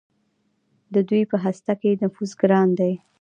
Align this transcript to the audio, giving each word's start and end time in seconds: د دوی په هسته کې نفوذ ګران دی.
د 0.93 0.95
دوی 1.09 1.23
په 1.31 1.37
هسته 1.45 1.73
کې 1.81 1.99
نفوذ 2.01 2.31
ګران 2.41 2.69
دی. 2.79 2.93